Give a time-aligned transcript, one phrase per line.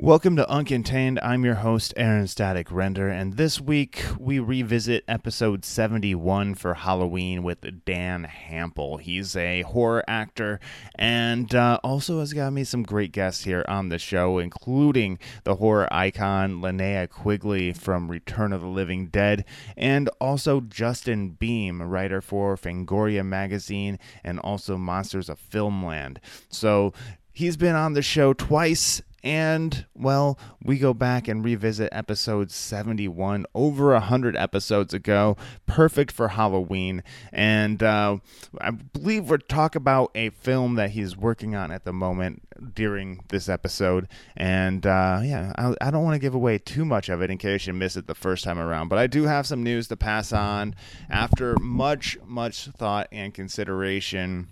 [0.00, 1.18] Welcome to Uncontained.
[1.24, 7.42] I'm your host, Aaron Static Render, and this week we revisit episode 71 for Halloween
[7.42, 9.00] with Dan Hampel.
[9.00, 10.60] He's a horror actor
[10.94, 15.56] and uh, also has got me some great guests here on the show, including the
[15.56, 19.44] horror icon Linnea Quigley from Return of the Living Dead,
[19.76, 26.18] and also Justin Beahm, writer for Fangoria magazine and also Monsters of Filmland.
[26.48, 26.92] So
[27.38, 33.46] he's been on the show twice and, well, we go back and revisit episode 71
[33.54, 35.36] over a 100 episodes ago.
[35.66, 37.04] Perfect for Halloween.
[37.32, 38.18] And uh,
[38.60, 42.42] I believe we're talking about a film that he's working on at the moment
[42.74, 44.08] during this episode.
[44.36, 47.38] And uh, yeah, I, I don't want to give away too much of it in
[47.38, 48.88] case you miss it the first time around.
[48.88, 50.74] But I do have some news to pass on
[51.08, 54.48] after much, much thought and consideration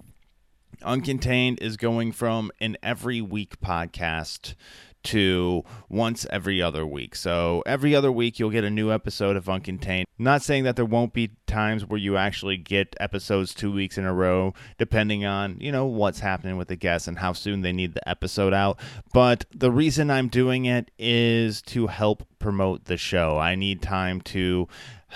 [0.82, 4.54] Uncontained is going from an every week podcast
[5.04, 7.14] to once every other week.
[7.14, 10.04] So every other week you'll get a new episode of Uncontained.
[10.18, 14.04] Not saying that there won't be times where you actually get episodes 2 weeks in
[14.04, 17.72] a row depending on, you know, what's happening with the guests and how soon they
[17.72, 18.80] need the episode out,
[19.12, 23.38] but the reason I'm doing it is to help promote the show.
[23.38, 24.66] I need time to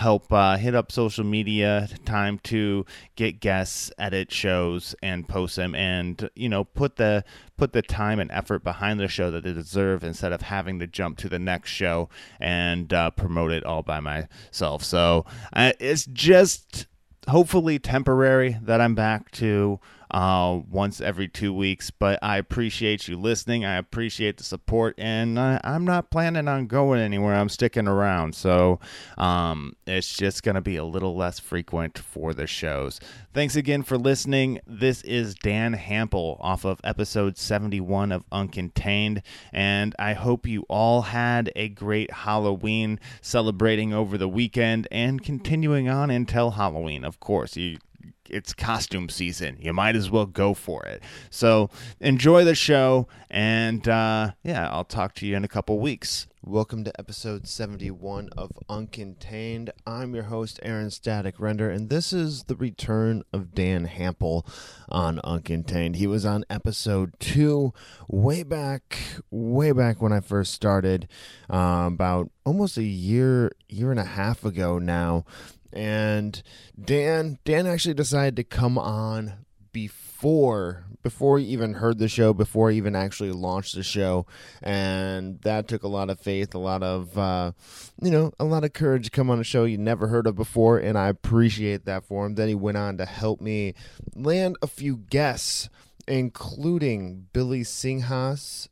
[0.01, 5.75] help uh, hit up social media time to get guests edit shows and post them
[5.75, 7.23] and you know put the
[7.59, 10.87] put the time and effort behind the show that they deserve instead of having to
[10.87, 12.09] jump to the next show
[12.41, 14.83] and uh, promote it all by myself.
[14.83, 16.87] So uh, it's just
[17.29, 19.79] hopefully temporary that i'm back to
[20.11, 21.91] uh, once every two weeks.
[21.91, 23.65] But I appreciate you listening.
[23.65, 27.35] I appreciate the support, and I, am not planning on going anywhere.
[27.35, 28.35] I'm sticking around.
[28.35, 28.81] So
[29.19, 33.01] um, it's just going to be a little less frequent for the shows.
[33.33, 34.61] Thanks again for listening.
[34.67, 39.23] This is Dan Hampel off of episode 71 of Uncontained,
[39.53, 45.89] and I hope you all had a great Halloween celebrating over the weekend and continuing
[45.89, 47.05] on until Halloween.
[47.05, 47.79] Of course, you
[48.29, 49.59] it's costume season.
[49.61, 51.03] You might as well go for it.
[51.31, 56.27] So enjoy the show, and uh, yeah, I'll talk to you in a couple weeks.
[56.43, 59.69] Welcome to episode 71 of Uncontained.
[59.87, 64.47] I'm your host, Aaron Static Render, and this is the return of Dan Hampel
[64.89, 65.97] on Uncontained.
[65.97, 67.75] He was on episode two
[68.09, 68.99] way back,
[69.31, 71.09] way back when I first started,
[71.51, 75.27] uh, about almost a year, year and a half ago now
[75.73, 76.43] and
[76.83, 82.71] Dan Dan actually decided to come on before before he even heard the show before
[82.71, 84.27] he even actually launched the show.
[84.63, 87.53] And that took a lot of faith a lot of uh,
[88.01, 90.37] you know a lot of courage to come on a show you never heard of
[90.37, 90.79] before.
[90.79, 92.35] And i appreciate that for him.
[92.35, 93.75] Then he went on to help me
[94.15, 95.69] land a few guests
[96.09, 98.69] including billy singhas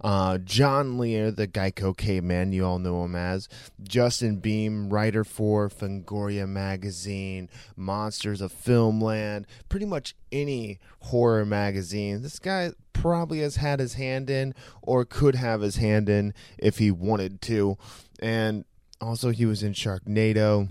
[0.00, 3.48] uh, John Lehr, the Geico caveman, you all know him as.
[3.82, 12.22] Justin Beahm, writer for Fangoria magazine, Monsters of Filmland, pretty much any horror magazine.
[12.22, 16.78] This guy probably has had his hand in or could have his hand in if
[16.78, 17.76] he wanted to.
[18.20, 18.64] And
[19.00, 20.70] also, he was in Sharknado.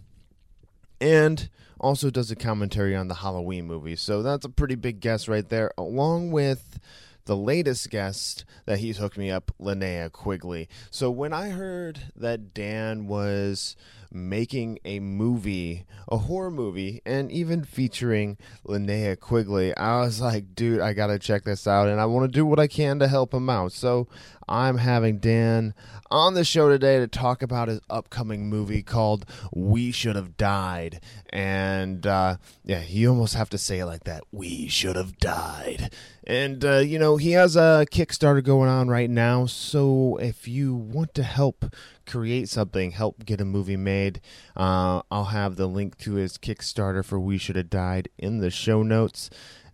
[1.00, 3.98] And also does a commentary on the Halloween movie.
[3.98, 6.80] So that's a pretty big guess right there, along with
[7.26, 10.68] the latest guest that he's hooked me up, Linnea Quigley.
[10.92, 13.76] So when I heard that Dan was
[14.12, 20.82] making a movie, a horror movie, and even featuring Linnea Quigley, I was like, dude,
[20.82, 23.34] I gotta check this out, and I want to do what I can to help
[23.34, 23.72] him out.
[23.72, 24.08] So
[24.48, 25.74] I'm having Dan
[26.12, 31.02] on the show today to talk about his upcoming movie called We Should Have Died.
[31.30, 35.92] And uh, yeah, you almost have to say it like that We Should Have Died.
[36.26, 39.46] And, uh, you know, he has a Kickstarter going on right now.
[39.46, 41.76] So if you want to help
[42.06, 44.22] create something, help get a movie made,
[44.56, 48.50] uh, I'll have the link to his Kickstarter for We Should Have Died in the
[48.50, 49.30] show notes.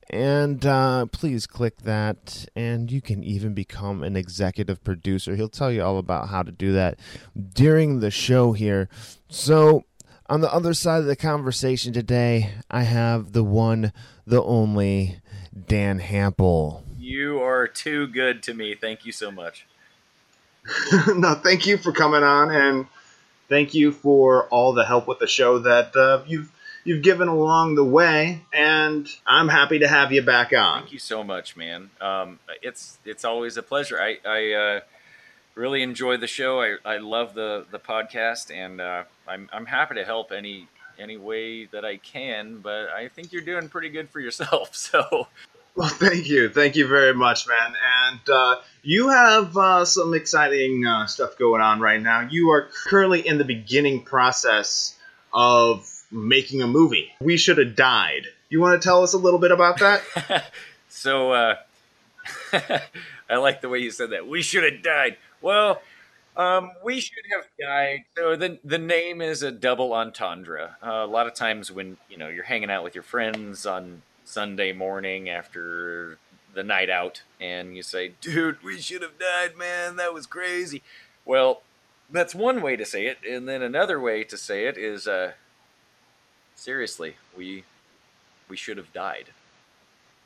[0.09, 5.35] And uh, please click that, and you can even become an executive producer.
[5.35, 6.97] He'll tell you all about how to do that
[7.53, 8.89] during the show here.
[9.27, 9.85] So,
[10.27, 13.93] on the other side of the conversation today, I have the one,
[14.25, 15.19] the only
[15.67, 16.81] Dan Hampel.
[16.97, 18.73] You are too good to me.
[18.73, 19.67] Thank you so much.
[21.07, 22.87] no, thank you for coming on, and
[23.47, 26.51] thank you for all the help with the show that uh, you've
[26.83, 30.81] you've given along the way, and I'm happy to have you back on.
[30.81, 31.89] Thank you so much, man.
[32.01, 33.99] Um, it's it's always a pleasure.
[33.99, 34.79] I, I uh,
[35.55, 36.61] really enjoy the show.
[36.61, 40.67] I, I love the the podcast, and uh, I'm I'm happy to help any
[40.97, 42.59] any way that I can.
[42.59, 44.71] But I think you're doing pretty good for yourself.
[44.75, 45.27] So
[45.75, 47.75] Well, thank you, thank you very much, man.
[48.03, 52.27] And uh, you have uh, some exciting uh, stuff going on right now.
[52.29, 54.95] You are currently in the beginning process
[55.31, 57.11] of making a movie.
[57.19, 58.27] We should have died.
[58.49, 60.51] You want to tell us a little bit about that?
[60.89, 61.55] so, uh,
[63.29, 64.27] I like the way you said that.
[64.27, 65.17] We should have died.
[65.41, 65.81] Well,
[66.35, 68.05] um, we should have died.
[68.17, 70.77] So the the name is a double entendre.
[70.81, 74.01] Uh, a lot of times when you know you're hanging out with your friends on
[74.23, 76.17] Sunday morning after
[76.53, 79.97] the night out, and you say, "Dude, we should have died, man.
[79.97, 80.81] That was crazy."
[81.25, 81.61] Well,
[82.09, 85.33] that's one way to say it, and then another way to say it is, uh,
[86.59, 87.63] seriously, we
[88.49, 89.25] we should have died.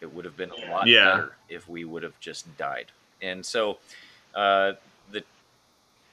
[0.01, 1.11] It would have been a lot Yeah.
[1.11, 2.87] better if we would have just died.
[3.21, 3.77] And so,
[4.33, 4.73] uh,
[5.11, 5.23] the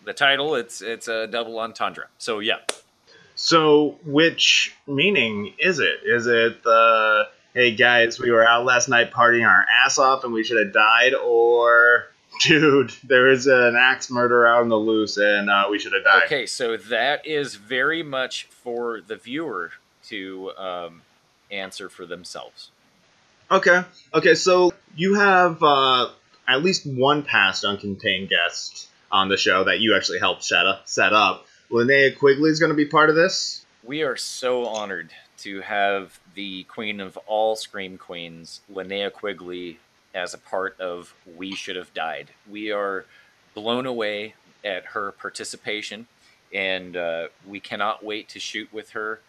[0.04, 2.06] the title it's it's a double entendre.
[2.18, 2.58] So yeah,
[3.34, 6.00] so, which meaning is it?
[6.04, 10.32] Is it the hey guys, we were out last night partying our ass off and
[10.32, 12.06] we should have died, or
[12.42, 16.04] dude, there is an axe murder out on the loose and uh, we should have
[16.04, 16.22] died?
[16.26, 19.72] Okay, so that is very much for the viewer
[20.10, 21.02] to um,
[21.50, 22.70] answer for themselves.
[23.50, 23.82] Okay.
[24.14, 24.34] Okay.
[24.34, 26.10] So you have uh,
[26.46, 30.86] at least one past uncontained guest on the show that you actually helped set up.
[30.88, 31.46] Set up.
[31.70, 33.64] Linnea Quigley is going to be part of this.
[33.82, 39.78] We are so honored to have the queen of all scream queens, Linnea Quigley,
[40.14, 42.30] as a part of We Should Have Died.
[42.50, 43.06] We are
[43.54, 44.34] blown away
[44.64, 46.08] at her participation,
[46.52, 49.20] and uh, we cannot wait to shoot with her.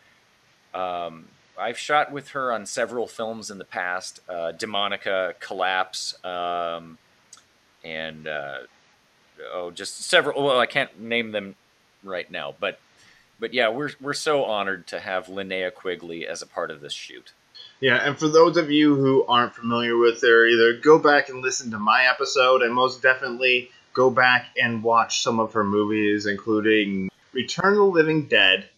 [0.73, 1.27] Um,
[1.57, 6.97] I've shot with her on several films in the past uh, Demonica, Collapse, um,
[7.83, 8.59] and uh,
[9.53, 10.43] oh, just several.
[10.43, 11.55] Well, I can't name them
[12.03, 12.79] right now, but
[13.39, 16.93] but yeah, we're we're so honored to have Linnea Quigley as a part of this
[16.93, 17.33] shoot.
[17.79, 21.41] Yeah, and for those of you who aren't familiar with her, either go back and
[21.41, 26.25] listen to my episode, and most definitely go back and watch some of her movies,
[26.25, 28.69] including Return of the Living Dead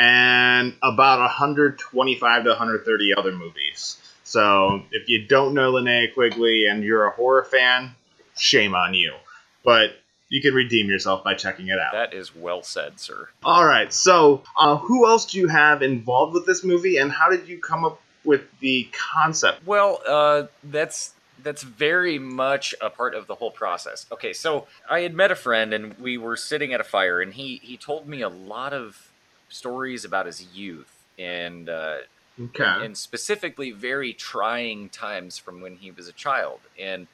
[0.00, 3.98] and about 125 to 130 other movies.
[4.24, 7.94] So if you don't know Linnea Quigley and you're a horror fan,
[8.34, 9.12] shame on you.
[9.62, 9.90] But
[10.30, 11.92] you can redeem yourself by checking it out.
[11.92, 13.28] That is well said, sir.
[13.44, 13.92] All right.
[13.92, 17.58] So, uh, who else do you have involved with this movie, and how did you
[17.58, 19.66] come up with the concept?
[19.66, 21.12] Well, uh, that's
[21.42, 24.06] that's very much a part of the whole process.
[24.12, 27.34] Okay, so I had met a friend, and we were sitting at a fire, and
[27.34, 29.09] he he told me a lot of
[29.50, 31.98] stories about his youth and uh,
[32.40, 32.84] Okay.
[32.84, 36.60] and specifically very trying times from when he was a child.
[36.78, 37.06] And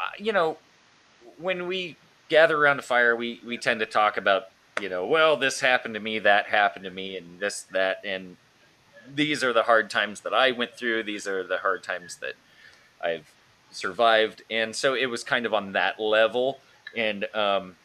[0.00, 0.56] uh, you know,
[1.38, 1.96] when we
[2.28, 4.44] gather around a fire, we we tend to talk about
[4.80, 8.36] you know, well, this happened to me, that happened to me, and this that, and
[9.14, 11.02] these are the hard times that I went through.
[11.02, 12.34] These are the hard times that
[13.02, 13.30] I've
[13.70, 16.58] survived, and so it was kind of on that level.
[16.96, 17.76] And um,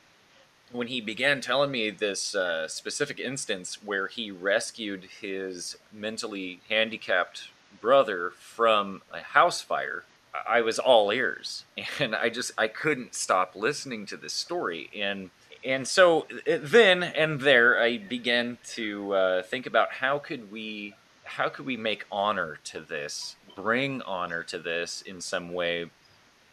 [0.71, 7.49] when he began telling me this uh, specific instance where he rescued his mentally handicapped
[7.79, 10.03] brother from a house fire,
[10.47, 11.63] I was all ears,
[11.99, 15.29] and I just I couldn't stop listening to this story, and
[15.63, 20.95] and so uh, then and there I began to uh, think about how could we
[21.23, 25.89] how could we make honor to this, bring honor to this in some way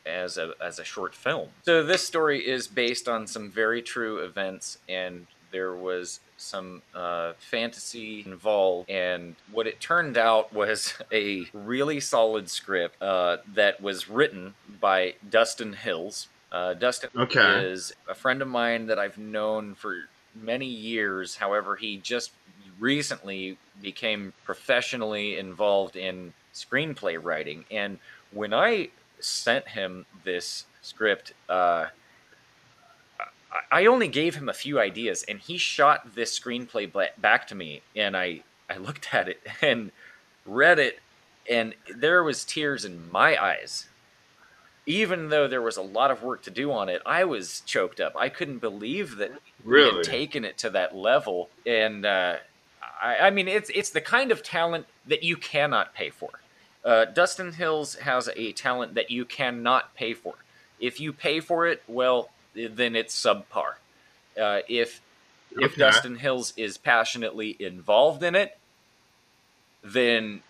[0.07, 1.49] as a as a short film.
[1.63, 7.33] So this story is based on some very true events, and there was some uh,
[7.39, 8.91] fantasy involved.
[8.91, 15.15] And what it turned out was a really solid script uh, that was written by
[15.29, 16.29] Dustin Hills.
[16.51, 17.65] Uh, Dustin Okay.
[17.65, 21.37] is a friend of mine that I've known for many years.
[21.37, 22.33] However, he just
[22.79, 27.65] recently became professionally involved in screenplay writing.
[27.71, 27.99] And
[28.33, 28.89] when I
[29.21, 31.87] sent him this script, uh,
[33.53, 37.55] I- I only gave him a few ideas, and he shot this screenplay back to
[37.55, 39.93] me, and I I looked at it and
[40.47, 41.01] read it,
[41.49, 43.89] and there was tears in my eyes.
[44.87, 48.01] Even though there was a lot of work to do on it, I was choked
[48.01, 48.15] up.
[48.19, 49.39] I couldn't believe that we
[49.73, 49.97] Really?
[49.97, 52.37] had taken it to that level, and uh,
[53.01, 56.31] I, I mean, it's it's the kind of talent that you cannot pay for.
[56.85, 60.35] Uh, Dustin Hills has a talent that you cannot pay for.
[60.79, 63.75] If you pay for it, well, then it's subpar.
[64.41, 65.01] Uh, if
[65.53, 65.79] if Okay.
[65.81, 68.59] Dustin Hills is passionately involved in it,
[69.83, 70.43] then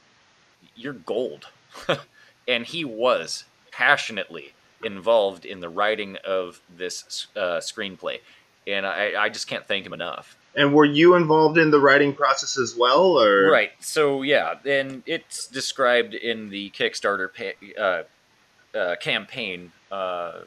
[0.74, 1.48] you're gold.
[2.48, 8.20] and he was passionately involved in the writing of this uh, screenplay,
[8.66, 10.36] and I, I just can't thank him enough.
[10.56, 13.72] And were you involved in the writing process as well, or Right.
[13.80, 18.02] So yeah, and it's described in the Kickstarter pa- uh,
[18.78, 19.72] uh, campaign.
[19.90, 20.42] Uh,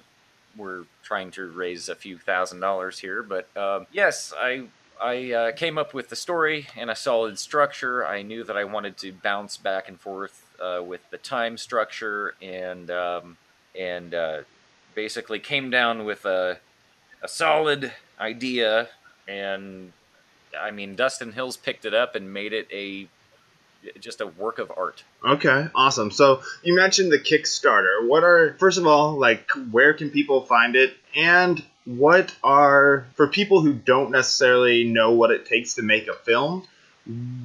[0.55, 4.67] we're trying to raise a few thousand dollars here, but um, yes, I
[5.01, 8.05] I uh, came up with the story and a solid structure.
[8.05, 12.33] I knew that I wanted to bounce back and forth uh, with the time structure,
[12.41, 13.37] and um,
[13.77, 14.41] and uh,
[14.95, 16.59] basically came down with a
[17.21, 18.89] a solid idea.
[19.27, 19.91] And
[20.61, 23.07] I mean, Dustin Hills picked it up and made it a
[23.99, 25.03] just a work of art.
[25.23, 26.11] Okay, awesome.
[26.11, 28.07] So you mentioned the Kickstarter.
[28.07, 33.27] What are first of all, like where can people find it and what are for
[33.27, 36.67] people who don't necessarily know what it takes to make a film,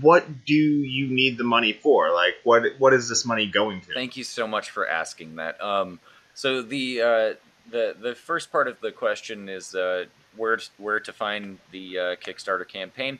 [0.00, 2.12] what do you need the money for?
[2.12, 3.94] Like what what is this money going to?
[3.94, 5.62] Thank you so much for asking that.
[5.62, 6.00] Um,
[6.34, 7.34] so the uh,
[7.70, 11.98] the the first part of the question is uh, where to, where to find the
[11.98, 13.18] uh, Kickstarter campaign.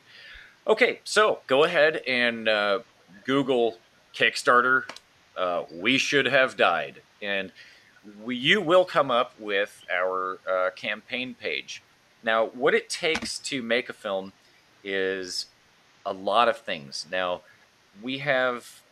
[0.65, 2.79] Okay, so go ahead and uh,
[3.25, 3.77] Google
[4.15, 4.83] Kickstarter.
[5.35, 7.51] Uh, we should have died, and
[8.23, 11.81] we, you will come up with our uh, campaign page.
[12.23, 14.31] Now, what it takes to make a film
[14.83, 15.47] is
[16.05, 17.05] a lot of things.
[17.11, 17.41] Now,
[18.01, 18.82] we have.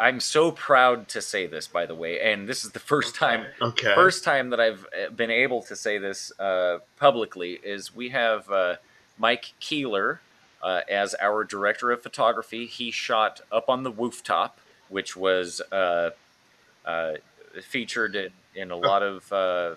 [0.00, 3.46] I'm so proud to say this, by the way, and this is the first time
[3.60, 3.94] Okay.
[3.94, 8.48] first time that I've uh, been able to say this uh, publicly is we have
[8.50, 8.76] uh,
[9.18, 10.20] Mike Keeler
[10.62, 12.66] uh, as our director of photography.
[12.66, 16.10] He shot Up on the Rooftop, which was uh,
[16.84, 17.14] uh,
[17.62, 19.74] featured in, a lot of uh,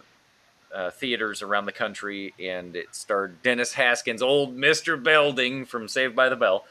[0.73, 6.15] uh, theaters around the country, and it starred Dennis Haskins, old Mister Belding from Saved
[6.15, 6.65] by the Bell.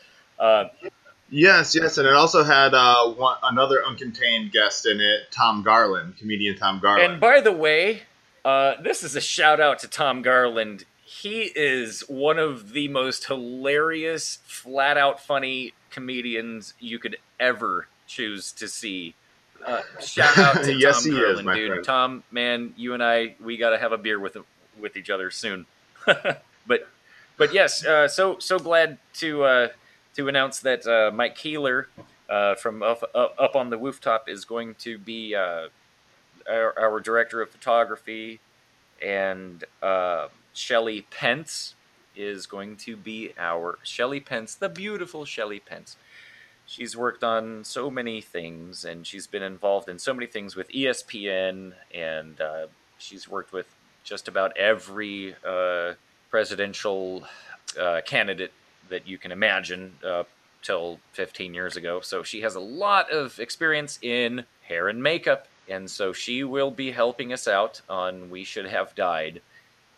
[1.30, 6.16] Yes, yes, and it also had uh, one, another uncontained guest in it, Tom Garland,
[6.18, 7.12] comedian Tom Garland.
[7.12, 8.02] And by the way,
[8.44, 10.84] uh, this is a shout out to Tom Garland.
[11.04, 18.50] He is one of the most hilarious, flat out funny comedians you could ever choose
[18.52, 19.14] to see.
[19.64, 21.70] Uh, shout out to Yes, Tom is, Garland, my dude.
[21.70, 21.84] friend.
[21.84, 24.36] Tom, man, you and I, we got to have a beer with
[24.80, 25.66] with each other soon.
[26.66, 26.88] but
[27.36, 29.68] but yes, uh, so so glad to uh,
[30.14, 31.88] to announce that uh, Mike Keeler
[32.28, 35.68] uh, from up, up, on the rooftop is going to be uh,
[36.48, 38.40] our, our director of photography,
[39.02, 41.74] and uh, Shelly Pence
[42.16, 45.96] is going to be our Shelly Pence, the beautiful Shelly Pence.
[46.66, 50.68] She's worked on so many things, and she's been involved in so many things with
[50.70, 52.66] ESPN, and uh,
[52.98, 53.66] she's worked with
[54.04, 55.94] just about every uh,
[56.30, 57.24] presidential
[57.80, 58.52] uh, candidate
[58.90, 60.24] that you can imagine uh,
[60.62, 62.00] till 15 years ago.
[62.00, 66.70] So she has a lot of experience in hair and makeup, and so she will
[66.70, 69.40] be helping us out on We Should Have Died,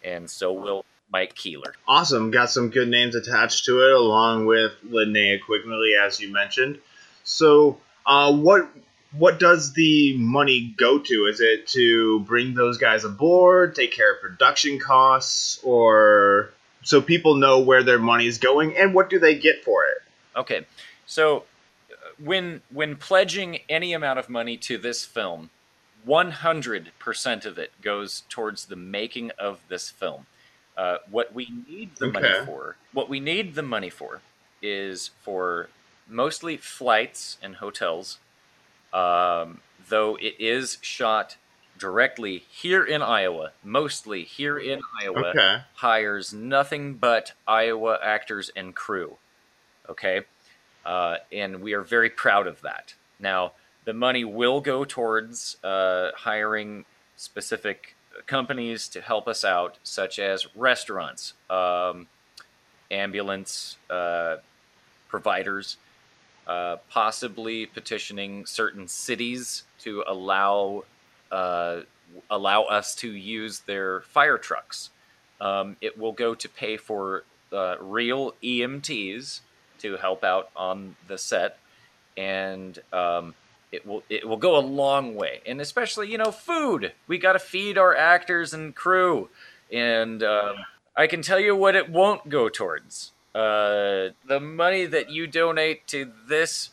[0.05, 1.75] and so will Mike Keeler.
[1.87, 6.79] awesome, got some good names attached to it, along with Linnea Quigley, as you mentioned.
[7.25, 8.69] So, uh, what
[9.19, 11.15] what does the money go to?
[11.31, 16.51] Is it to bring those guys aboard, take care of production costs, or
[16.83, 19.99] so people know where their money is going, and what do they get for it?
[20.37, 20.67] Okay,
[21.07, 21.45] so
[21.91, 25.51] uh, when when pledging any amount of money to this film,
[26.07, 30.27] 100% of it goes towards the making of this film.
[30.77, 34.21] Uh, what we need the money for, what we need the money for,
[34.63, 35.69] is for
[36.09, 38.19] mostly flights and hotels.
[38.93, 41.37] Um, though it is shot
[41.83, 45.63] directly here in Iowa, mostly here in Iowa Okay.
[45.75, 49.17] hires nothing but Iowa actors and crew.
[49.89, 50.21] Okay?
[50.87, 52.95] Uh, and we are very proud of that.
[53.19, 56.85] Now, the money will go towards uh, hiring
[57.17, 57.97] specific
[58.29, 62.07] companies to help us out, such as restaurants, um,
[62.93, 64.37] ambulance uh,
[65.09, 65.79] providers,
[66.47, 70.85] uh, possibly petitioning certain cities to allow
[71.33, 71.81] uh,
[72.31, 74.91] allow us to use their fire trucks.
[75.41, 79.41] Um, it will go to pay for uh, real EMTs
[79.79, 81.59] to help out on the set,
[82.17, 83.35] and um,
[83.73, 85.41] it will it will go a long way.
[85.47, 86.93] And especially you know food.
[87.09, 89.31] We got to feed our actors and crew,
[89.73, 90.57] and um,
[90.97, 93.13] I can tell you what it won't go towards.
[93.35, 96.69] Uh, the money that you donate to this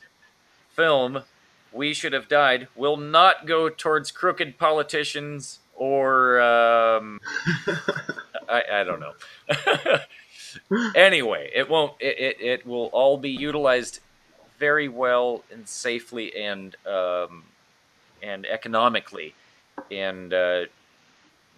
[0.72, 1.24] film,
[1.72, 7.20] We Should Have Died, will not go towards crooked politicians or um,
[8.50, 9.14] I, I don't know.
[10.96, 11.94] anyway, it won't.
[12.00, 14.00] It, it it will all be utilized
[14.58, 17.44] very well and safely and um,
[18.22, 19.36] and economically,
[19.92, 20.66] and uh,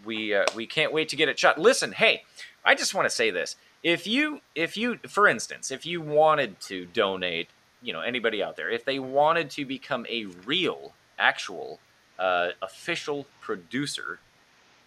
[0.06, 1.58] we uh, we can't wait to get it shot.
[1.58, 2.24] Listen, hey,
[2.64, 3.56] I just want to say this.
[3.84, 7.50] if you if you for instance if you wanted to donate
[7.82, 11.80] you know anybody out there if they wanted to become a real actual
[12.20, 14.20] uh, official producer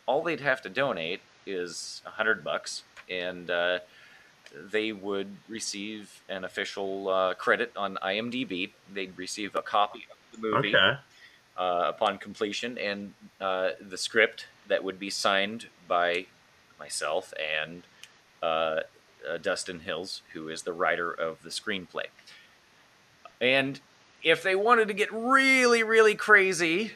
[0.07, 3.79] all they'd have to donate is a hundred bucks and uh,
[4.55, 10.49] they would receive an official uh, credit on imdb they'd receive a copy of the
[10.49, 10.99] movie Okay.
[11.57, 16.27] uh, upon completion, and uh, the script that would be signed by
[16.79, 17.83] myself and
[18.43, 18.81] uh,
[19.29, 22.07] uh, Dustin Hills, who is the writer of the screenplay.
[23.41, 23.81] And
[24.23, 26.93] if they wanted to get really, really crazy,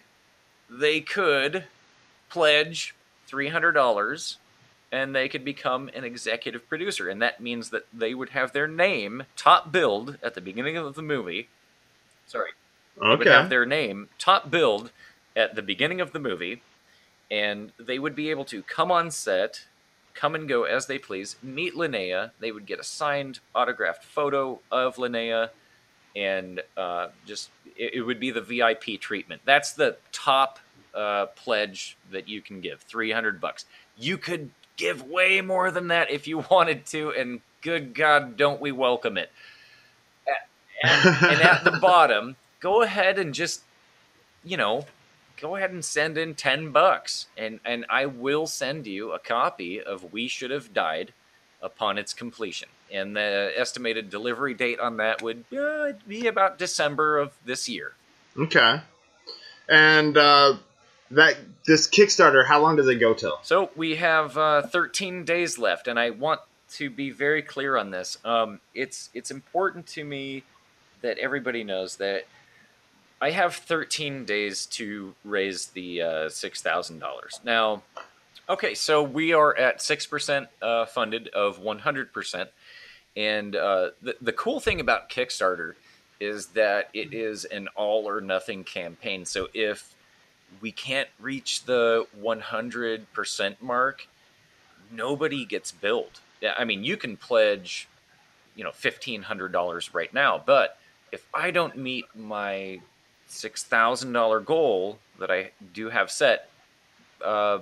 [0.70, 1.64] they could
[2.30, 2.94] pledge
[3.30, 4.36] $300
[4.90, 7.08] and they could become an executive producer.
[7.08, 10.94] And that means that they would have their name top billed at the beginning of
[10.94, 11.48] the movie.
[12.26, 12.50] Sorry,
[13.00, 14.90] they would have their name top billed
[15.36, 16.62] at the beginning of the movie,
[17.30, 19.66] and they would be able to come on set,
[20.14, 22.32] come and go as they please, meet Linnea.
[22.40, 25.50] They would get a signed, autographed photo of Linnea,
[26.16, 29.42] and uh, just it, it would be the VIP treatment.
[29.44, 30.58] That's the top
[30.94, 33.64] uh, pledge that you can give, three hundred bucks.
[33.96, 38.60] You could give way more than that if you wanted to, and good God, don't
[38.60, 39.30] we welcome it?
[40.82, 43.62] and, and at the bottom, go ahead and just,
[44.44, 44.86] you know,
[45.40, 49.80] go ahead and send in 10 bucks and and I will send you a copy
[49.80, 51.12] of We Should Have Died
[51.60, 52.68] upon its completion.
[52.92, 57.92] And the estimated delivery date on that would uh, be about December of this year.
[58.36, 58.80] Okay.
[59.68, 60.56] And uh,
[61.10, 61.36] that
[61.66, 63.38] this Kickstarter, how long does it go till?
[63.42, 66.40] So we have uh, 13 days left, and I want
[66.72, 68.18] to be very clear on this.
[68.24, 70.44] Um, it's it's important to me
[71.00, 72.24] that everybody knows that
[73.20, 77.40] I have 13 days to raise the uh, six thousand dollars.
[77.44, 77.82] Now,
[78.48, 82.50] okay, so we are at six percent uh, funded of 100 percent,
[83.16, 85.74] and uh, the the cool thing about Kickstarter
[86.20, 89.24] is that it is an all or nothing campaign.
[89.24, 89.94] So if
[90.60, 94.08] we can't reach the 100% mark,
[94.90, 96.20] nobody gets billed.
[96.56, 97.88] I mean, you can pledge,
[98.56, 100.78] you know, $1,500 right now, but
[101.12, 102.80] if I don't meet my
[103.30, 106.48] $6,000 goal that I do have set,
[107.24, 107.60] uh,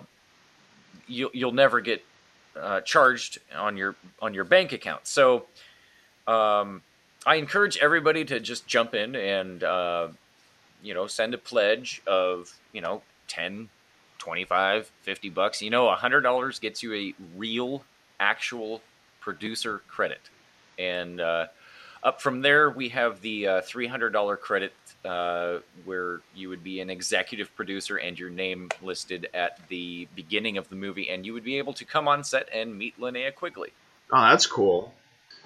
[1.06, 2.04] you'll, you'll never get
[2.60, 5.06] uh, charged on your on your bank account.
[5.06, 5.46] So
[6.26, 6.82] um,
[7.26, 10.08] I encourage everybody to just jump in and uh,
[10.82, 13.68] you know send a pledge of you know 10
[14.18, 17.84] 25 50 bucks you know $100 gets you a real
[18.18, 18.80] actual
[19.20, 20.20] producer credit
[20.78, 21.46] and uh,
[22.02, 24.72] up from there we have the uh, $300 credit
[25.06, 30.58] uh, where you would be an executive producer and your name listed at the beginning
[30.58, 33.34] of the movie and you would be able to come on set and meet linnea
[33.34, 33.72] quigley
[34.12, 34.92] Oh, that's cool.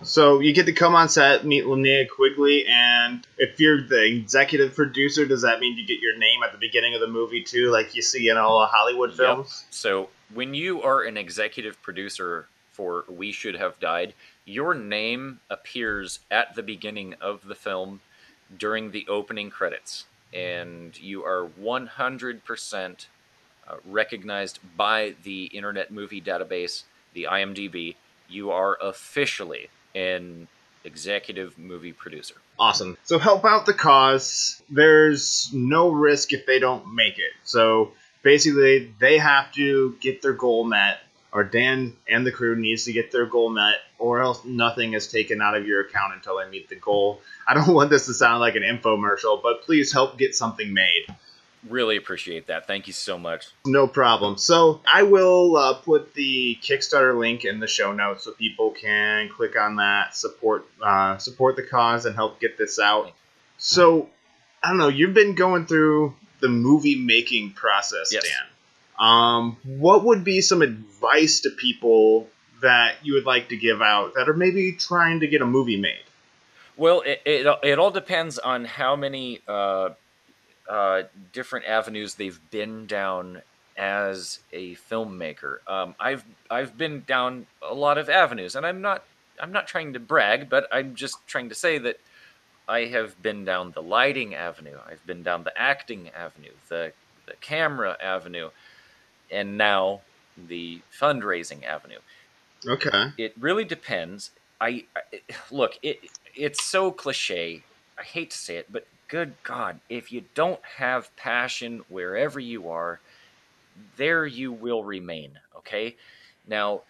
[0.03, 4.75] So you get to come on set, meet Linnea Quigley, and if you're the executive
[4.75, 7.71] producer, does that mean you get your name at the beginning of the movie too,
[7.71, 9.19] like you see in all Hollywood Yep.
[9.19, 9.65] films?
[9.71, 14.15] So when you are an executive producer for We Should Have Died,
[14.47, 18.01] your name appears at the beginning of the film
[18.57, 23.07] during the opening credits, and you are 100%
[23.69, 26.85] uh, recognized by the Internet Movie Database,
[27.15, 27.97] the IMDb.
[28.29, 30.49] You are officially an
[30.85, 32.35] executive movie producer.
[32.59, 32.97] Awesome.
[33.05, 34.63] So help out the cause.
[34.69, 37.33] There's no risk if they don't make it.
[37.45, 40.99] So basically, they have to get their goal met,
[41.33, 45.07] or Dan and the crew needs to get their goal met, or else nothing is
[45.09, 47.21] taken out of your account until they meet the goal.
[47.47, 51.07] I don't want this to sound like an infomercial, but please help get something made.
[51.69, 52.67] Really appreciate that.
[52.67, 53.49] Thank you so much.
[53.67, 54.39] No problem.
[54.39, 59.29] So I will uh, put the Kickstarter link in the show notes so people can
[59.29, 63.13] click on that, support uh, support the cause, and help get this out.
[63.59, 64.09] So
[64.63, 64.89] I don't know.
[64.89, 68.23] You've been going through the movie making process, Yes.
[68.25, 68.50] Dan.
[69.01, 72.29] Um, what would be some advice to people
[72.61, 75.81] that you would like to give out that are maybe trying to get a movie
[75.81, 76.05] made?
[76.77, 79.91] Well, it, it, it all depends on how many uh,
[80.69, 83.43] uh, different avenues they've been down
[83.77, 85.59] as a filmmaker.
[85.67, 89.03] Um, I've I've been down a lot of avenues, and I'm not
[89.41, 91.99] I'm not trying to brag, but I'm just trying to say that
[92.69, 96.93] I have been down the lighting avenue, I've been down the acting avenue, the
[97.27, 98.51] the camera avenue,
[99.33, 100.03] and now
[100.37, 101.99] the fundraising avenue
[102.67, 103.13] Okay.
[103.19, 104.31] it really depends.
[104.61, 105.99] I, I look, it
[106.37, 107.65] it's so cliche.
[107.99, 112.71] I hate to say it, but good God, if you don't have passion wherever you
[112.71, 113.01] are,
[113.97, 115.39] there you will remain.
[115.59, 115.97] Okay.
[116.47, 116.83] Now,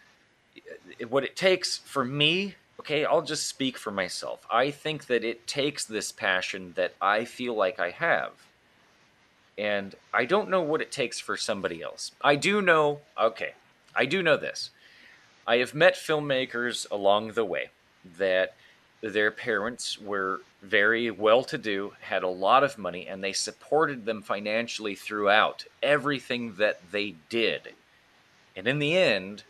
[1.09, 5.46] what it takes for me okay i'll just speak for myself i think that it
[5.46, 8.50] takes this passion that i feel like i have
[9.61, 13.53] and i don't know what it takes for somebody else i do know okay
[13.94, 14.70] i do know this
[15.46, 17.70] i have met filmmakers along the way
[18.18, 18.55] that
[19.03, 24.05] their parents were very well to do, had a lot of money, and they supported
[24.05, 27.75] them financially throughout everything that they did.
[28.55, 29.44] And in the end,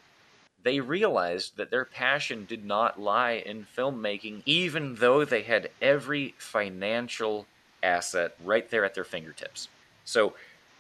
[0.63, 6.35] they realized that their passion did not lie in filmmaking, even though they had every
[6.39, 7.47] financial
[7.83, 9.69] asset right there at their fingertips.
[10.11, 10.35] So,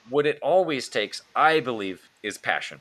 [0.09, 2.81] what it always takes, I believe, is passion.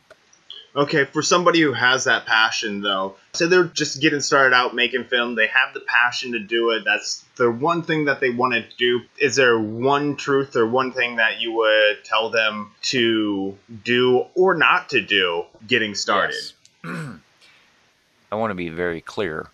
[0.75, 5.03] Okay, for somebody who has that passion, though, say they're just getting started out making
[5.03, 6.83] film, they have the passion to do it.
[6.85, 9.01] That's the one thing that they want to do.
[9.19, 14.55] Is there one truth or one thing that you would tell them to do or
[14.55, 16.35] not to do getting started?
[16.35, 16.53] Yes.
[18.31, 19.47] I want to be very clear.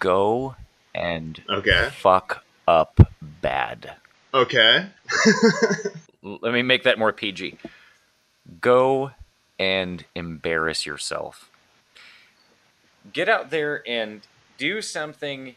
[0.00, 0.56] Go
[0.94, 1.88] and Okay.
[1.92, 3.00] fuck up
[3.42, 3.94] bad.
[4.32, 4.86] Okay.
[6.22, 7.58] Let me make that more PG.
[8.60, 9.12] Go
[9.58, 11.50] and embarrass yourself.
[13.12, 14.22] Get out there and
[14.58, 15.56] do something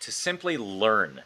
[0.00, 1.22] to simply learn.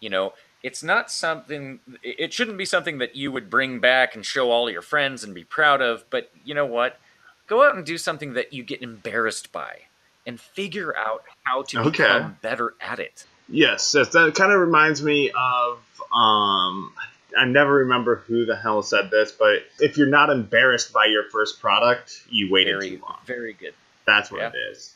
[0.00, 4.24] You know, it's not something, it shouldn't be something that you would bring back and
[4.24, 6.98] show all your friends and be proud of, but you know what?
[7.46, 9.82] Go out and do something that you get embarrassed by
[10.26, 12.02] and figure out how to Okay.
[12.04, 13.26] become better at it.
[13.48, 15.78] Yes, yes, that kind of reminds me of
[16.12, 16.92] um
[17.36, 21.24] I never remember who the hell said this, but if you're not embarrassed by your
[21.30, 23.16] first product, you waited Very, too long.
[23.26, 23.74] very good.
[24.06, 24.48] That's what Yeah.
[24.50, 24.94] it is.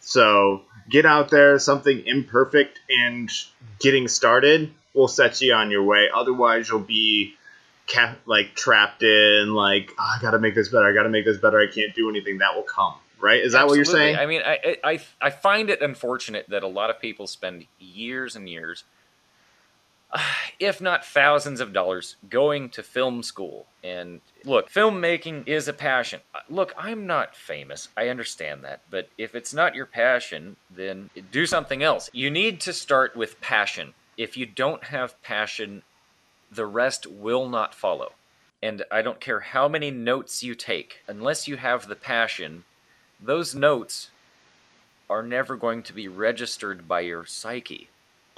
[0.00, 3.30] So get out there, something imperfect, and
[3.78, 6.08] getting started will set you on your way.
[6.12, 7.36] Otherwise, you'll be
[7.88, 10.86] ca- like trapped in like "Oh, I got to make this better.
[10.88, 11.58] I got to make this better.
[11.60, 12.38] I can't do anything.
[12.38, 12.94] That will come.
[13.22, 13.40] Right?
[13.40, 14.16] Is that what you're saying?
[14.16, 18.34] I mean, I, I I find it unfortunate that a lot of people spend years
[18.34, 18.82] and years,
[20.58, 23.66] if not thousands of dollars, going to film school.
[23.84, 26.20] And look, filmmaking is a passion.
[26.34, 27.88] Uh, Look, I'm not famous.
[27.96, 32.10] I understand that, but if it's not your passion, then do something else.
[32.12, 33.94] You need to start with passion.
[34.16, 35.82] If you don't have passion,
[36.50, 38.12] the rest will not follow.
[38.62, 42.64] And I don't care how many notes you take, unless you have the passion,
[43.22, 44.10] those notes
[45.08, 47.88] are never going to be registered by your psyche.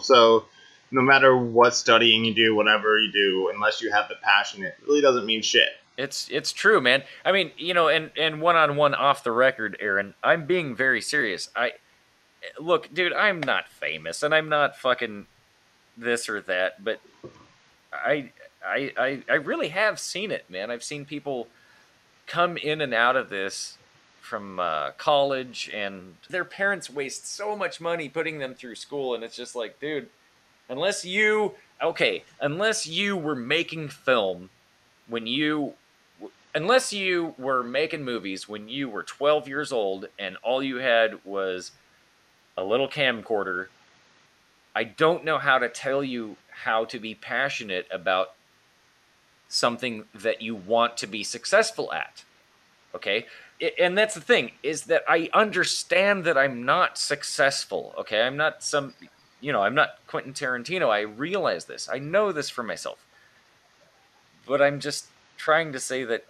[0.01, 0.45] So,
[0.91, 4.75] no matter what studying you do, whatever you do, unless you have the passion, it
[4.87, 5.69] really doesn't mean shit.
[5.97, 7.05] It's it's true, man.
[7.25, 10.75] I mean, you know, and and one on one off the record, Aaron, I'm being
[10.75, 11.49] very serious.
[11.55, 11.75] I
[12.59, 15.27] look, dude, I'm not famous, and I'm not fucking
[15.97, 17.01] this or that, but
[17.93, 18.31] I
[18.67, 20.71] I I, I really have seen it, man.
[20.73, 21.47] I've seen people
[22.27, 23.79] come in and out of this
[24.25, 29.23] from uh, college, and their parents waste so much money putting them through school, and
[29.23, 30.09] it's just like, dude,
[30.69, 34.49] unless you okay, unless you were making film
[35.07, 35.75] when you
[36.55, 41.23] unless you were making movies when you were 12 years old and all you had
[41.25, 41.73] was
[42.57, 43.67] a little camcorder
[44.75, 48.35] i don't know how to tell you how to be passionate about
[49.49, 52.25] something that you want to be successful at
[52.95, 53.27] okay
[53.79, 58.23] and that's the thing is that i understand that i'm not successful okay?
[58.23, 58.95] I'm not some
[59.41, 60.89] you know i'm not quentin tarantino.
[60.91, 61.89] I realize this.
[61.91, 63.05] I know this for myself.
[64.47, 66.25] But i'm just trying to say that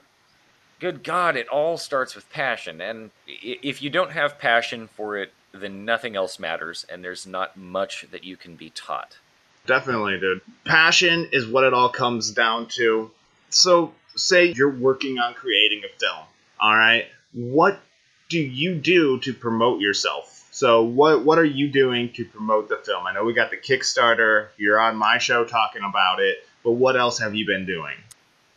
[0.81, 2.81] good god it all starts with passion.
[2.81, 7.57] And if you don't have passion for it then nothing else matters and there's not
[7.57, 9.19] much that you can be taught.
[9.67, 10.43] Definitely, dude.
[10.65, 13.11] Passion is what it all comes down to.
[13.49, 16.25] So, say you're working on creating a film,
[16.65, 17.07] all right?
[17.33, 17.81] What
[18.29, 20.49] do you do to promote yourself?
[20.51, 23.07] So, what what are you doing to promote the film?
[23.07, 24.49] I know we got the Kickstarter.
[24.57, 27.97] You're on my show talking about it, but what else have you been doing?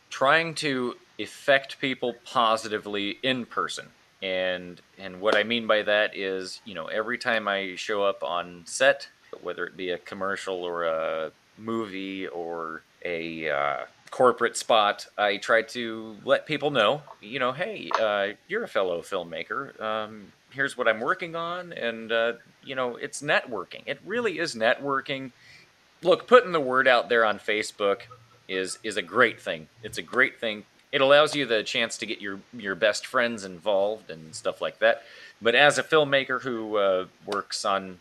[0.09, 3.87] trying to affect people positively in person
[4.21, 8.23] and and what i mean by that is you know every time i show up
[8.23, 9.07] on set
[9.41, 15.61] whether it be a commercial or a movie or a uh, corporate spot i try
[15.61, 20.87] to let people know you know hey uh, you're a fellow filmmaker um, here's what
[20.87, 25.31] i'm working on and uh, you know it's networking it really is networking
[26.03, 28.01] look putting the word out there on facebook
[28.47, 29.67] is is a great thing.
[29.83, 30.63] It's a great thing.
[30.91, 34.79] It allows you the chance to get your your best friends involved and stuff like
[34.79, 35.03] that.
[35.41, 37.99] But as a filmmaker who uh, works on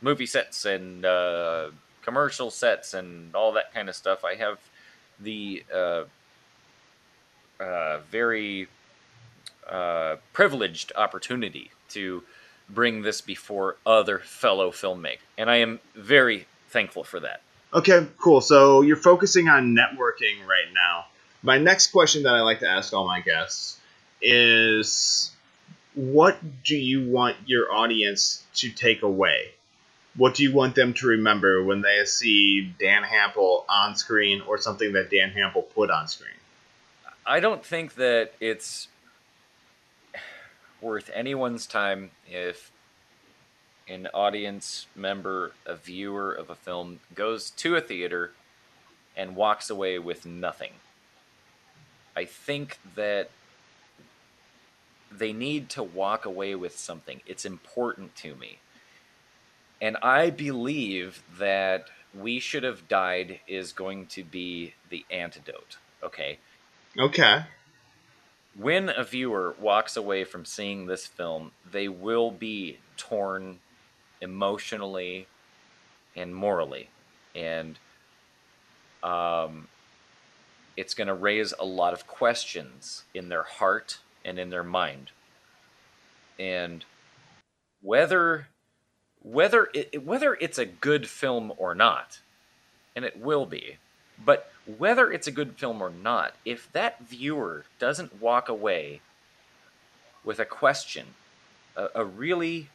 [0.00, 1.70] movie sets and uh,
[2.02, 4.58] commercial sets and all that kind of stuff, I have
[5.24, 6.04] the uh,
[7.60, 8.68] uh, very
[9.68, 12.22] uh, privileged opportunity to
[12.68, 17.40] bring this before other fellow filmmakers, and I am very thankful for that.
[17.72, 18.40] Okay, cool.
[18.40, 21.06] So you're focusing on networking right now.
[21.42, 23.78] My next question that I like to ask all my guests
[24.22, 25.30] is
[25.94, 29.50] what do you want your audience to take away?
[30.16, 34.58] What do you want them to remember when they see Dan Hampel on screen or
[34.58, 36.30] something that Dan Hampel put on screen?
[37.26, 38.88] I don't think that it's
[40.80, 42.70] worth anyone's time if
[43.88, 48.32] an audience member, a viewer of a film goes to a theater
[49.16, 50.72] and walks away with nothing.
[52.16, 53.30] I think that
[55.10, 57.20] they need to walk away with something.
[57.26, 58.58] It's important to me.
[59.80, 65.78] And I believe that We Should Have Died is going to be the antidote.
[66.02, 66.38] Okay.
[66.98, 67.44] Okay.
[68.56, 73.58] When a viewer walks away from seeing this film, they will be torn
[74.20, 75.26] emotionally
[76.14, 76.88] and morally.
[77.34, 77.78] And
[79.02, 79.66] um,
[80.76, 85.10] it's going to raise a lot of questions in their heart and in their mind.
[86.38, 86.84] And
[87.82, 88.48] whether
[89.24, 92.20] whether it, whether it's a good film or not,
[92.94, 93.78] and it will be,
[94.24, 99.00] but whether it's a good film or not, if that viewer doesn't walk away
[100.22, 101.06] with a question,
[101.76, 102.68] a, a really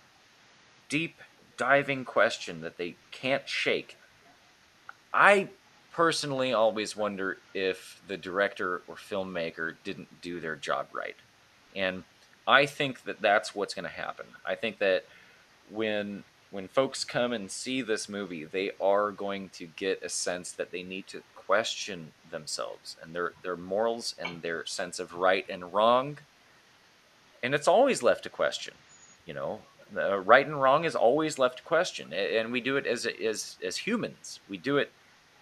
[0.89, 1.15] deep
[1.55, 3.95] diving question that they can't shake,
[5.13, 5.49] I
[5.93, 11.15] personally always wonder if the director or filmmaker didn't do their job right.
[11.75, 12.03] And
[12.47, 14.25] I think that that's what's going to happen.
[14.45, 15.05] I think that
[15.69, 20.51] when when folks come and see this movie, they are going to get a sense
[20.51, 25.45] that they need to question themselves and their their morals and their sense of right
[25.49, 26.17] and wrong.
[27.41, 28.73] And it's always left to question,
[29.25, 29.61] you know.
[29.91, 33.05] The uh, right and wrong is always left to question, and we do it as
[33.05, 34.39] as as humans.
[34.47, 34.91] We do it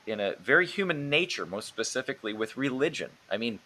[0.05, 3.11] in a very human nature, most specifically with religion.
[3.29, 3.59] I mean,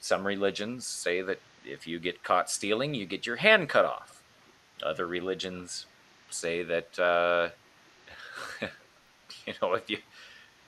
[0.00, 4.22] some religions say that if you get caught stealing, you get your hand cut off.
[4.82, 5.86] Other religions
[6.32, 7.48] say that uh,
[9.46, 9.98] you know if you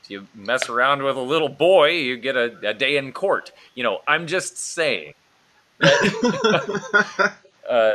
[0.03, 3.53] if you mess around with a little boy, you get a, a day in court.
[3.75, 5.15] You know, I'm just saying.
[7.69, 7.95] Uh,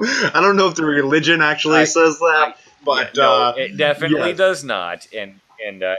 [0.00, 3.54] I don't know if the religion actually I- says that, I- but yeah, no, uh,
[3.58, 4.38] it definitely yes.
[4.38, 5.06] does not.
[5.14, 5.96] And and uh,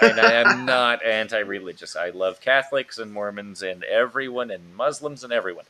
[0.00, 1.96] and I am not anti-religious.
[1.96, 5.66] I love Catholics and Mormons and everyone and Muslims and everyone.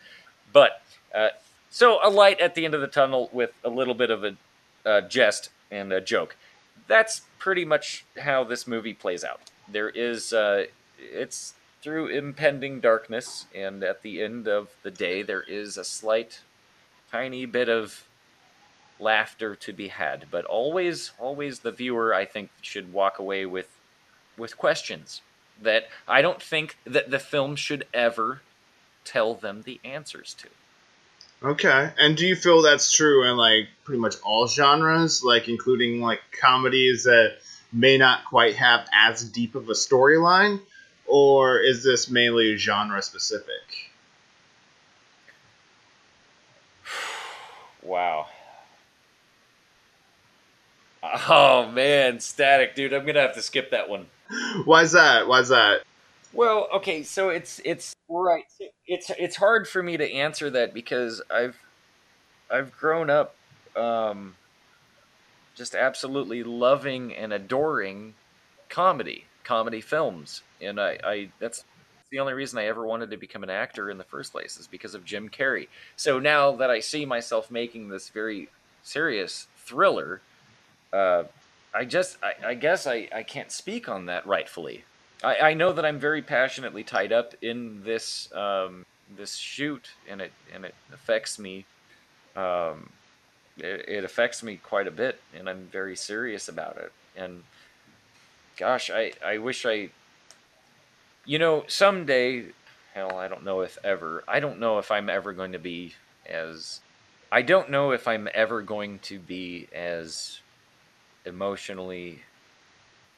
[0.53, 0.81] But
[1.14, 1.31] uh,
[1.71, 4.37] so a light at the end of the tunnel with a little bit of a
[4.85, 6.37] uh, jest and a joke.
[6.87, 9.41] That's pretty much how this movie plays out.
[9.71, 10.67] There is uh,
[10.99, 16.41] it's through impending darkness, and at the end of the day, there is a slight,
[17.11, 18.09] tiny bit of
[18.99, 20.27] laughter to be had.
[20.31, 23.69] But always, always, the viewer, I think, should walk away with
[24.37, 25.21] with questions
[25.61, 28.43] that I don't think that the film should ever
[29.05, 30.49] tell them the answers to.
[31.42, 31.90] Okay.
[31.98, 36.20] And do you feel that's true in like pretty much all genres, like including like
[36.40, 37.38] comedies that
[37.72, 40.61] may not quite have as deep of a storyline,
[41.07, 43.92] or is this mainly genre specific?
[47.81, 48.27] Wow.
[51.03, 52.92] Oh man, static, dude.
[52.92, 54.07] I'm gonna have to skip that one.
[54.64, 55.27] Why's that?
[55.27, 55.83] Why's that?
[56.33, 58.44] Well, okay, so it's it's right.
[58.87, 61.59] It's it's hard for me to answer that because I've
[62.51, 63.35] I've grown up
[63.77, 64.35] um,
[65.55, 68.14] just absolutely loving and adoring
[68.68, 71.64] comedy, comedy films, and I, I that's
[72.11, 74.66] the only reason I ever wanted to become an actor in the first place is
[74.66, 75.68] because of Jim Carrey.
[75.97, 78.49] So now that I see myself making this very
[78.83, 80.23] serious thriller,
[80.92, 81.25] uh,
[81.75, 84.85] I just I, I guess I, I can't speak on that rightfully.
[85.23, 90.21] I, I know that I'm very passionately tied up in this um, this shoot, and
[90.21, 91.65] it and it affects me.
[92.37, 92.91] Um,
[93.57, 96.93] it, it affects me quite a bit, and I'm very serious about it.
[97.17, 97.43] And
[98.57, 99.91] gosh, I I wish I,
[101.25, 102.47] you know, someday,
[102.95, 104.23] hell, I don't know if ever.
[104.29, 105.95] I don't know if I'm ever going to be
[106.29, 106.81] as.
[107.31, 110.41] I don't know if I'm ever going to be as
[111.27, 112.23] emotionally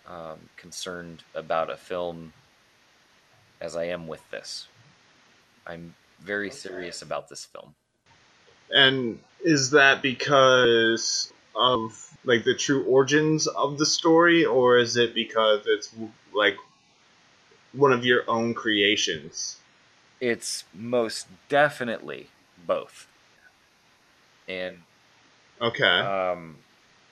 [0.07, 2.33] um, concerned about a film
[3.61, 4.67] as I am with this.
[5.67, 7.75] I'm very serious about this film.
[8.71, 11.93] And is that because of
[12.25, 15.91] like the true origins of the story, or is it because it's
[16.35, 16.57] like
[17.73, 19.57] one of your own creations?
[20.21, 22.29] It's most definitely
[22.67, 23.07] both.
[24.49, 24.79] And
[25.61, 26.01] Okay.
[26.01, 26.57] um,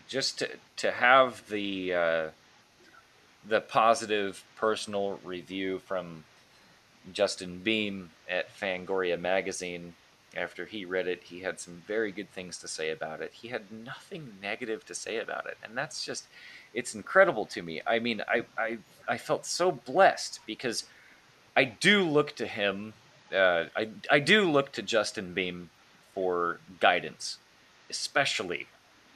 [0.09, 2.29] just to to have the uh,
[3.47, 6.25] the positive personal review from
[7.13, 9.95] Justin Beahm at Fangoria magazine
[10.37, 13.33] after he read it, he had some very good things to say about it.
[13.33, 16.27] He had nothing negative to say about it, and that's just
[16.75, 17.81] it's incredible to me.
[17.87, 20.85] I mean, I I, I felt so blessed because
[21.57, 22.93] I do look to him.
[23.35, 25.69] Uh, I I do look to Justin Beahm
[26.15, 27.39] for guidance,
[27.89, 28.67] especially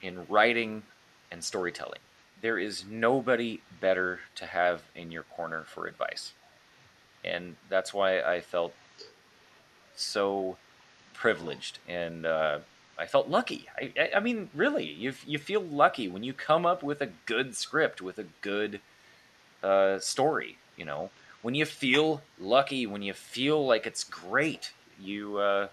[0.01, 0.83] in writing
[1.31, 2.01] and storytelling.
[2.43, 6.33] There is nobody better to have in your corner for advice.
[7.25, 8.75] And that's why I felt
[9.95, 10.57] so
[11.15, 12.59] privileged and uh,
[12.99, 13.67] I felt lucky.
[13.77, 17.11] I, I, I mean, really, you, you feel lucky when you come up with a
[17.27, 18.81] good script, with a good
[19.63, 21.11] uh, story, you know.
[21.43, 25.69] When you feel lucky, when you feel like it's great, you uh,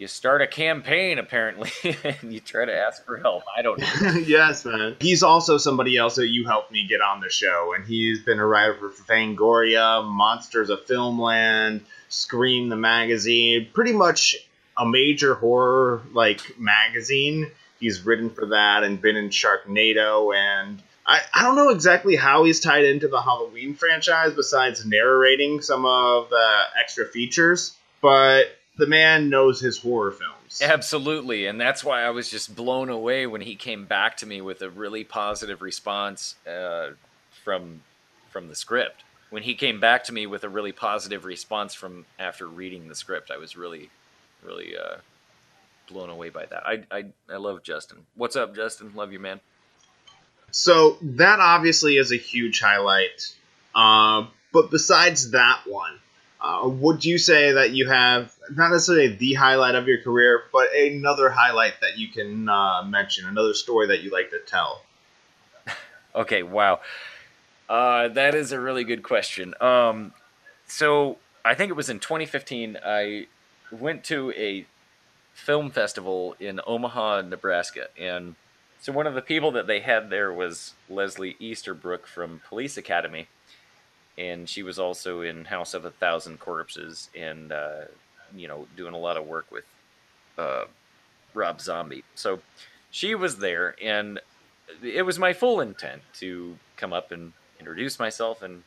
[0.00, 1.70] you start a campaign apparently
[2.22, 4.96] and you try to ask for help i don't know yes, man.
[5.00, 8.38] He's also somebody else that you helped me get on the show, and he's been
[8.38, 14.36] a writer for Fangoria, Monsters of Filmland, Scream the magazine, pretty much
[14.76, 17.50] a major horror like magazine.
[17.78, 22.44] He's written for that and been in Sharknado, and I, I don't know exactly how
[22.44, 28.46] he's tied into the Halloween franchise besides narrating some of the extra features, but
[28.80, 30.60] the man knows his horror films.
[30.62, 34.40] absolutely and that's why i was just blown away when he came back to me
[34.40, 36.90] with a really positive response uh,
[37.44, 37.82] from
[38.30, 39.02] from the script.
[39.30, 42.94] When he came back to me with a really positive response from after reading the
[42.94, 43.90] script i was really
[44.42, 44.96] really uh,
[45.88, 46.66] blown away by that.
[46.66, 47.98] I, I i love justin.
[48.14, 48.92] What's up justin?
[48.94, 49.40] Love you man.
[50.52, 53.34] So that obviously is a huge highlight.
[53.74, 55.98] Uh, but besides that one,
[56.40, 60.74] uh, would you say that you have not necessarily the highlight of your career, but
[60.74, 64.82] another highlight that you can uh, mention, another story that you like to tell?
[66.12, 66.80] Okay, wow.
[67.68, 69.54] Uh, that is a really good question.
[69.60, 70.12] Um,
[70.66, 72.76] so I think it was in 2015.
[72.84, 73.28] I
[73.70, 74.66] went to a
[75.34, 78.34] film festival in Omaha, Nebraska, and
[78.80, 83.28] so one of the people that they had there was Leslie Easterbrook from Police Academy,
[84.20, 87.82] and she was also in House of a Thousand Corpses, and uh,
[88.36, 89.64] you know, doing a lot of work with
[90.36, 90.64] uh,
[91.32, 92.04] Rob Zombie.
[92.14, 92.40] So
[92.90, 94.20] she was there, and
[94.82, 98.62] it was my full intent to come up and introduce myself and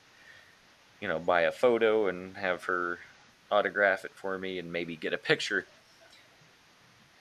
[0.99, 2.97] you know buy a photo and have her
[3.51, 5.65] autograph it for me and maybe get a picture.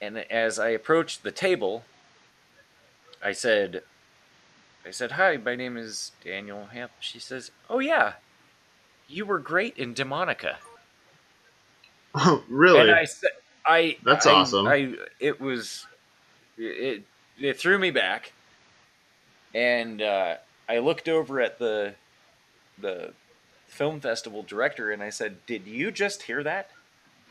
[0.00, 1.84] And as i approached the table
[3.22, 3.82] i said
[4.84, 6.90] i said hi my name is daniel hamp.
[6.98, 8.14] She says oh yeah
[9.08, 10.56] you were great in demonica
[12.48, 12.80] really?
[12.80, 13.30] and I said,
[13.66, 14.66] I That's I- awesome.
[14.66, 15.86] I it was
[16.58, 17.02] it
[17.38, 18.32] it threw me back,
[19.54, 20.36] and uh,
[20.68, 21.94] I looked over at the
[22.78, 23.12] the
[23.66, 26.70] film festival director and I said, "Did you just hear that?"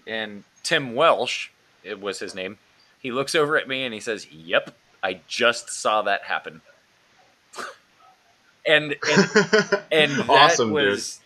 [0.08, 1.50] And Tim Welsh,
[1.84, 2.58] it was his name.
[3.00, 6.62] He looks over at me and he says, "Yep, I just saw that happen."
[8.68, 9.30] and and
[9.92, 11.20] and that awesome, was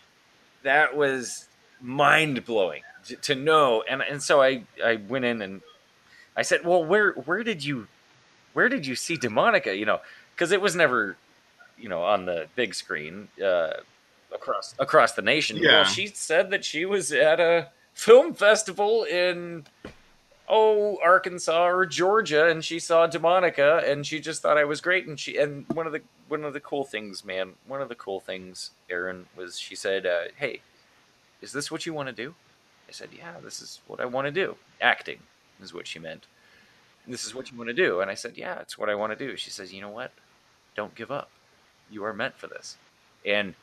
[0.66, 1.46] that was
[1.80, 2.82] mind blowing
[3.22, 3.82] to know.
[3.88, 5.62] And and so I I went in and
[6.36, 7.86] I said, well, where where did you
[8.52, 9.76] where did you see Demonica?
[9.76, 10.00] You know,
[10.34, 11.16] because it was never
[11.78, 13.74] you know on the big screen uh,
[14.34, 15.56] across across the nation.
[15.56, 15.70] Yeah.
[15.70, 19.66] Well, she said that she was at a film festival in
[20.48, 25.06] oh Arkansas or Georgia, and she saw Demonica, and she just thought I was great.
[25.06, 27.94] And she and one of the one of the cool things, man, one of the
[27.94, 30.60] cool things, Aaron, was she said, uh, "Hey,
[31.40, 32.34] is this what you want to do?"
[32.88, 34.56] I said, "Yeah, this is what I want to do.
[34.80, 35.20] Acting
[35.62, 36.26] is what she meant.
[37.06, 39.16] This is what you want to do." And I said, "Yeah, it's what I want
[39.16, 40.12] to do." She says, "You know what?
[40.74, 41.30] Don't give up.
[41.90, 42.76] You are meant for this."
[43.24, 43.54] And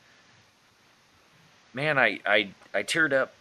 [1.72, 3.34] man, I I I teared up.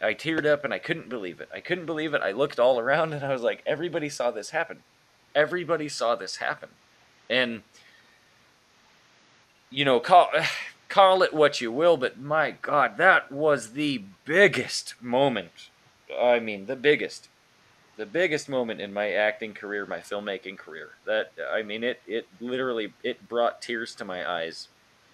[0.00, 1.48] I teared up and I couldn't believe it.
[1.52, 2.22] I couldn't believe it.
[2.22, 4.82] I looked all around and I was like, everybody saw this happen.
[5.34, 6.68] Everybody saw this happen.
[7.28, 7.62] And
[9.70, 10.30] you know, call
[10.88, 15.70] call it what you will, but my god, that was the biggest moment.
[16.20, 17.28] I mean, the biggest.
[17.96, 20.90] The biggest moment in my acting career, my filmmaking career.
[21.04, 24.68] That I mean it it literally it brought tears to my eyes.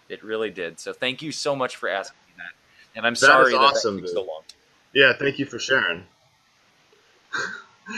[0.08, 0.78] It really did.
[0.80, 2.52] So thank you so much for asking me that.
[2.98, 4.42] And I'm That sorry that awesome, that took so long.
[4.94, 6.04] Yeah, thank you for sharing.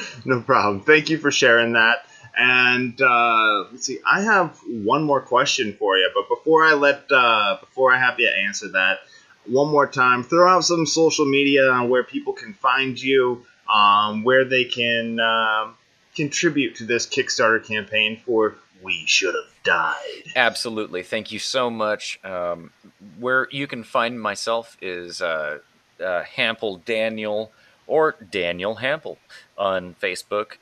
[0.25, 0.83] no problem.
[0.83, 2.07] Thank you for sharing that.
[2.37, 7.11] And uh, let's see, I have one more question for you, but before I let
[7.11, 8.99] uh, before I have you answer that,
[9.47, 10.23] one more time.
[10.23, 15.19] Throw out some social media on where people can find you, um, where they can
[15.19, 15.69] uh,
[16.15, 20.33] contribute to this Kickstarter campaign for We Should Have Died.
[20.35, 21.03] Absolutely.
[21.03, 22.21] Thank you so much.
[22.23, 22.71] Um,
[23.19, 25.59] where you can find myself is uh,
[26.01, 27.51] uh, Hample Daniel
[27.87, 29.17] or Daniel Hample
[29.57, 30.59] on Facebook.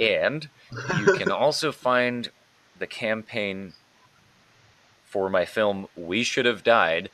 [0.00, 0.48] And
[0.98, 2.30] you can also find
[2.78, 3.72] the campaign
[5.04, 7.10] for my film We Should Have Died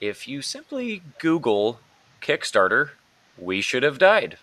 [0.00, 1.80] if you simply Google
[2.20, 2.90] Kickstarter
[3.38, 4.38] We Should Have Died.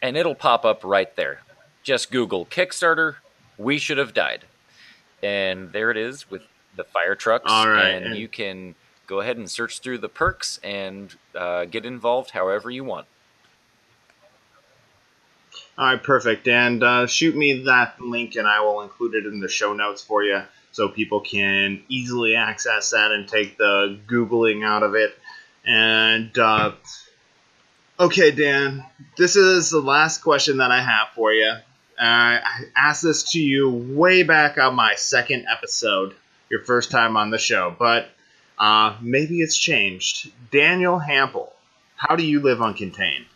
[0.00, 1.40] And it'll pop up right there.
[1.82, 3.16] Just Google Kickstarter
[3.58, 4.44] We Should Have Died.
[5.22, 6.42] And there it is with
[6.76, 7.50] the fire trucks.
[7.50, 8.74] Right, And and- you can
[9.06, 13.06] go ahead and search through the perks and uh, get involved however you want.
[15.78, 16.46] All right, perfect.
[16.48, 20.02] And uh, shoot me that link, and I will include it in the show notes
[20.02, 25.14] for you so people can easily access that and take the Googling out of it.
[25.64, 26.72] And, uh,
[27.98, 28.84] okay, Dan,
[29.16, 31.50] this is the last question that I have for you.
[31.50, 31.60] Uh,
[31.98, 36.14] I asked this to you way back on my second episode,
[36.50, 38.10] your first time on the show, but
[38.58, 40.32] uh, maybe it's changed.
[40.50, 41.50] Daniel Hample,
[41.96, 43.26] how do you live uncontained?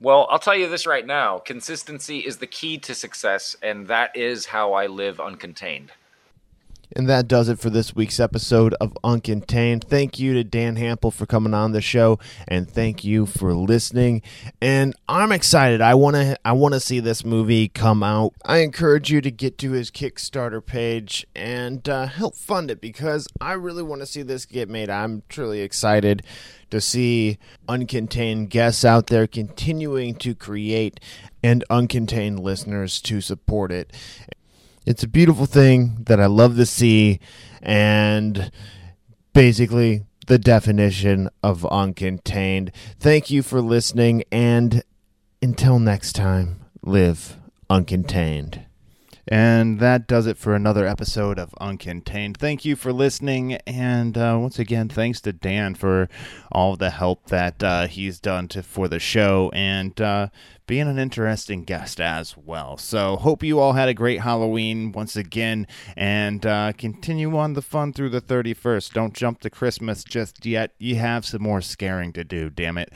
[0.00, 4.16] Well, I'll tell you this right now consistency is the key to success, and that
[4.16, 5.90] is how I live uncontained.
[6.96, 9.84] And that does it for this week's episode of Uncontained.
[9.84, 14.22] Thank you to Dan Hample for coming on the show, and thank you for listening.
[14.60, 15.80] And I'm excited.
[15.80, 16.38] I want to.
[16.44, 18.34] I want to see this movie come out.
[18.44, 23.26] I encourage you to get to his Kickstarter page and uh, help fund it because
[23.40, 24.88] I really want to see this get made.
[24.88, 26.22] I'm truly excited
[26.70, 27.38] to see
[27.68, 31.00] uncontained guests out there continuing to create
[31.42, 33.92] and uncontained listeners to support it.
[34.86, 37.18] It's a beautiful thing that I love to see,
[37.62, 38.50] and
[39.32, 42.70] basically the definition of uncontained.
[43.00, 44.82] Thank you for listening, and
[45.40, 47.38] until next time, live
[47.70, 48.64] uncontained.
[49.28, 52.36] And that does it for another episode of Uncontained.
[52.36, 53.54] Thank you for listening.
[53.66, 56.08] And uh, once again, thanks to Dan for
[56.52, 60.28] all the help that uh, he's done to, for the show and uh,
[60.66, 62.76] being an interesting guest as well.
[62.76, 65.66] So, hope you all had a great Halloween once again
[65.96, 68.92] and uh, continue on the fun through the 31st.
[68.92, 70.72] Don't jump to Christmas just yet.
[70.78, 72.92] You have some more scaring to do, damn it.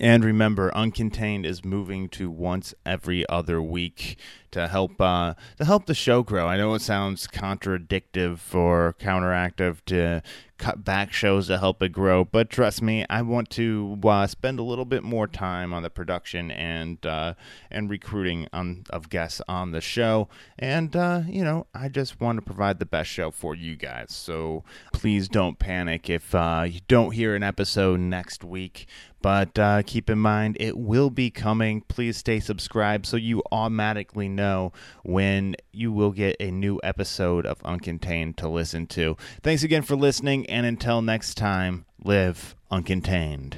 [0.00, 4.16] And remember, Uncontained is moving to once every other week
[4.50, 6.48] to help uh, to help the show grow.
[6.48, 10.22] I know it sounds contradictive or counteractive to
[10.60, 14.60] cut back shows to help it grow, but trust me, I want to uh, spend
[14.60, 17.34] a little bit more time on the production and uh,
[17.70, 20.28] and recruiting on, of guests on the show.
[20.58, 24.12] And uh, you know, I just want to provide the best show for you guys.
[24.12, 28.86] So please don't panic if uh, you don't hear an episode next week.
[29.22, 31.82] But uh, keep in mind, it will be coming.
[31.82, 37.58] Please stay subscribed so you automatically know when you will get a new episode of
[37.62, 39.16] Uncontained to listen to.
[39.42, 43.54] Thanks again for listening, and until next time, live uncontained.